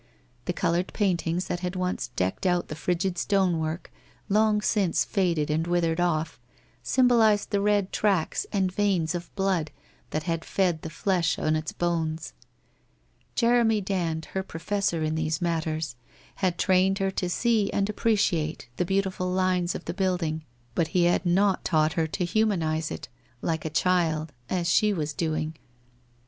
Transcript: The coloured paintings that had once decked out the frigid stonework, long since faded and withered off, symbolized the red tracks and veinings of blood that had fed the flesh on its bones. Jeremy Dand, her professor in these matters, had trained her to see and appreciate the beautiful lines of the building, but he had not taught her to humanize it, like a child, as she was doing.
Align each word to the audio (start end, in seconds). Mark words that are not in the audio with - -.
The 0.45 0.51
coloured 0.53 0.93
paintings 0.93 1.45
that 1.45 1.59
had 1.59 1.75
once 1.75 2.07
decked 2.15 2.47
out 2.47 2.69
the 2.69 2.75
frigid 2.75 3.19
stonework, 3.19 3.91
long 4.29 4.59
since 4.59 5.05
faded 5.05 5.51
and 5.51 5.67
withered 5.67 5.99
off, 6.01 6.39
symbolized 6.81 7.51
the 7.51 7.61
red 7.61 7.91
tracks 7.91 8.47
and 8.51 8.71
veinings 8.71 9.13
of 9.13 9.29
blood 9.35 9.69
that 10.09 10.23
had 10.23 10.43
fed 10.43 10.81
the 10.81 10.89
flesh 10.89 11.37
on 11.37 11.55
its 11.55 11.71
bones. 11.71 12.33
Jeremy 13.35 13.79
Dand, 13.79 14.25
her 14.33 14.41
professor 14.41 15.03
in 15.03 15.13
these 15.13 15.39
matters, 15.39 15.95
had 16.37 16.57
trained 16.57 16.97
her 16.97 17.11
to 17.11 17.29
see 17.29 17.71
and 17.71 17.87
appreciate 17.87 18.69
the 18.77 18.85
beautiful 18.85 19.29
lines 19.29 19.75
of 19.75 19.85
the 19.85 19.93
building, 19.93 20.43
but 20.73 20.87
he 20.97 21.03
had 21.03 21.27
not 21.27 21.63
taught 21.63 21.93
her 21.93 22.07
to 22.07 22.25
humanize 22.25 22.89
it, 22.89 23.07
like 23.43 23.65
a 23.65 23.69
child, 23.69 24.33
as 24.49 24.67
she 24.67 24.93
was 24.93 25.13
doing. 25.13 25.55